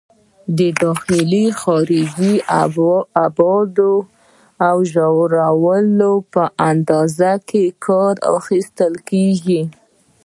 د 0.57 0.59
داخلي، 0.83 1.45
خارجي 1.61 2.33
ابعادو 3.25 3.93
او 4.67 4.77
د 4.85 4.87
ژوروالي 4.91 6.13
په 6.33 6.43
اندازه 6.69 7.31
کولو 7.33 7.45
کې 7.47 7.63
کار 7.85 8.15
اخیستل 8.37 8.93
کېږي. 9.09 9.61